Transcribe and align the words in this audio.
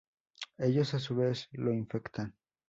Ellos, 0.57 0.95
a 0.95 0.99
su 0.99 1.15
vez, 1.15 1.47
lo 1.51 1.71
infectan. 1.71 2.33